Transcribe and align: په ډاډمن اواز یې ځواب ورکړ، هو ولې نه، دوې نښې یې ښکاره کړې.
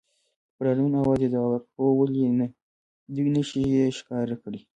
په 0.55 0.61
ډاډمن 0.65 0.93
اواز 0.99 1.19
یې 1.23 1.29
ځواب 1.33 1.47
ورکړ، 1.53 1.67
هو 1.79 1.87
ولې 1.99 2.23
نه، 2.39 2.47
دوې 3.15 3.29
نښې 3.35 3.61
یې 3.73 3.95
ښکاره 3.97 4.35
کړې. 4.43 4.59